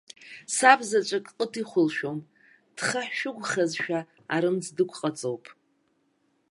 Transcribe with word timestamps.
Саб 0.55 0.79
заҵәык 0.89 1.25
ҟыт 1.35 1.53
ихәылшәом, 1.61 2.19
дхаҳәшәыгәхазшәа 2.75 3.99
арымӡ 4.33 4.65
дықәҟаҵоуп. 4.75 5.45